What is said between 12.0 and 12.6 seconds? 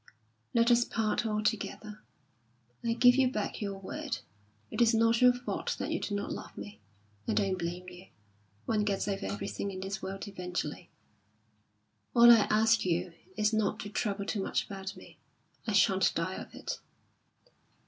All I